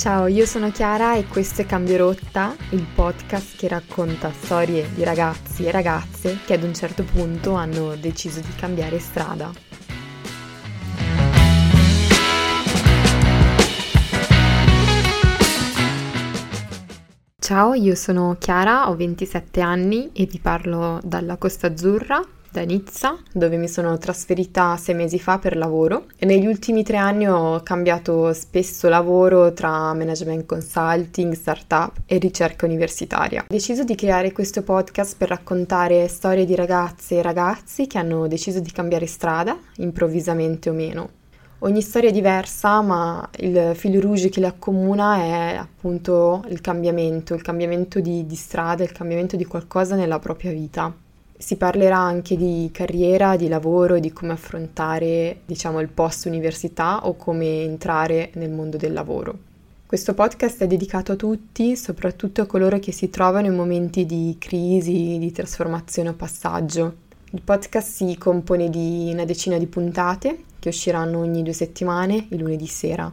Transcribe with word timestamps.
Ciao, 0.00 0.28
io 0.28 0.46
sono 0.46 0.70
Chiara 0.70 1.16
e 1.16 1.26
questo 1.26 1.60
è 1.60 1.66
Cambio 1.66 1.98
Rotta, 1.98 2.56
il 2.70 2.86
podcast 2.94 3.58
che 3.58 3.68
racconta 3.68 4.32
storie 4.32 4.88
di 4.94 5.04
ragazzi 5.04 5.66
e 5.66 5.70
ragazze 5.70 6.38
che 6.46 6.54
ad 6.54 6.62
un 6.62 6.72
certo 6.72 7.04
punto 7.04 7.52
hanno 7.52 7.96
deciso 7.96 8.40
di 8.40 8.54
cambiare 8.56 8.98
strada. 8.98 9.52
Ciao, 17.38 17.74
io 17.74 17.94
sono 17.94 18.36
Chiara, 18.38 18.88
ho 18.88 18.96
27 18.96 19.60
anni 19.60 20.12
e 20.14 20.24
vi 20.24 20.38
parlo 20.38 20.98
dalla 21.04 21.36
Costa 21.36 21.66
Azzurra, 21.66 22.26
da 22.52 22.62
Nizza, 22.62 23.16
dove 23.32 23.56
mi 23.56 23.68
sono 23.68 23.96
trasferita 23.96 24.76
sei 24.76 24.96
mesi 24.96 25.20
fa 25.20 25.38
per 25.38 25.56
lavoro 25.56 26.06
e 26.16 26.26
negli 26.26 26.46
ultimi 26.46 26.82
tre 26.82 26.96
anni 26.96 27.28
ho 27.28 27.60
cambiato 27.62 28.32
spesso 28.32 28.88
lavoro 28.88 29.52
tra 29.52 29.94
management 29.94 30.46
consulting, 30.46 31.32
startup 31.32 31.92
e 32.06 32.18
ricerca 32.18 32.66
universitaria. 32.66 33.42
Ho 33.42 33.46
deciso 33.48 33.84
di 33.84 33.94
creare 33.94 34.32
questo 34.32 34.62
podcast 34.62 35.16
per 35.16 35.28
raccontare 35.28 36.08
storie 36.08 36.44
di 36.44 36.56
ragazze 36.56 37.18
e 37.18 37.22
ragazzi 37.22 37.86
che 37.86 37.98
hanno 37.98 38.26
deciso 38.26 38.58
di 38.58 38.72
cambiare 38.72 39.06
strada, 39.06 39.56
improvvisamente 39.76 40.70
o 40.70 40.72
meno. 40.72 41.10
Ogni 41.62 41.82
storia 41.82 42.08
è 42.08 42.12
diversa, 42.12 42.80
ma 42.80 43.28
il 43.36 43.72
filo 43.74 44.00
rouge 44.00 44.30
che 44.30 44.40
le 44.40 44.46
accomuna 44.46 45.18
è 45.18 45.56
appunto 45.56 46.42
il 46.48 46.60
cambiamento, 46.62 47.34
il 47.34 47.42
cambiamento 47.42 48.00
di, 48.00 48.24
di 48.26 48.34
strada, 48.34 48.82
il 48.82 48.92
cambiamento 48.92 49.36
di 49.36 49.44
qualcosa 49.44 49.94
nella 49.94 50.18
propria 50.18 50.52
vita. 50.52 50.92
Si 51.40 51.56
parlerà 51.56 51.96
anche 51.96 52.36
di 52.36 52.68
carriera, 52.70 53.34
di 53.34 53.48
lavoro, 53.48 53.98
di 53.98 54.12
come 54.12 54.32
affrontare, 54.32 55.40
diciamo, 55.46 55.80
il 55.80 55.88
post 55.88 56.26
università 56.26 57.06
o 57.06 57.16
come 57.16 57.62
entrare 57.62 58.28
nel 58.34 58.50
mondo 58.50 58.76
del 58.76 58.92
lavoro. 58.92 59.38
Questo 59.86 60.12
podcast 60.12 60.62
è 60.62 60.66
dedicato 60.66 61.12
a 61.12 61.16
tutti, 61.16 61.78
soprattutto 61.78 62.42
a 62.42 62.46
coloro 62.46 62.78
che 62.78 62.92
si 62.92 63.08
trovano 63.08 63.46
in 63.46 63.54
momenti 63.54 64.04
di 64.04 64.36
crisi, 64.38 65.16
di 65.18 65.32
trasformazione 65.32 66.10
o 66.10 66.12
passaggio. 66.12 66.94
Il 67.30 67.40
podcast 67.40 67.88
si 67.88 68.18
compone 68.18 68.68
di 68.68 69.08
una 69.10 69.24
decina 69.24 69.56
di 69.56 69.66
puntate 69.66 70.44
che 70.58 70.68
usciranno 70.68 71.20
ogni 71.20 71.42
due 71.42 71.54
settimane, 71.54 72.26
il 72.28 72.38
lunedì 72.38 72.66
sera, 72.66 73.10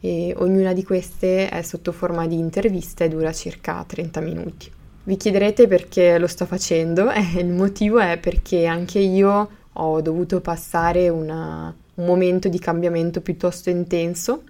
e 0.00 0.34
ognuna 0.36 0.72
di 0.72 0.82
queste 0.82 1.48
è 1.48 1.62
sotto 1.62 1.92
forma 1.92 2.26
di 2.26 2.36
intervista 2.36 3.04
e 3.04 3.08
dura 3.08 3.32
circa 3.32 3.84
30 3.86 4.20
minuti. 4.20 4.77
Vi 5.08 5.16
chiederete 5.16 5.66
perché 5.68 6.18
lo 6.18 6.26
sto 6.26 6.44
facendo 6.44 7.08
e 7.10 7.40
il 7.40 7.48
motivo 7.48 7.98
è 7.98 8.18
perché 8.18 8.66
anche 8.66 8.98
io 8.98 9.48
ho 9.72 10.02
dovuto 10.02 10.42
passare 10.42 11.08
una, 11.08 11.74
un 11.94 12.04
momento 12.04 12.50
di 12.50 12.58
cambiamento 12.58 13.22
piuttosto 13.22 13.70
intenso 13.70 14.42